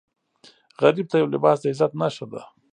[0.81, 2.41] غریب ته یو لباس د عزت نښه ده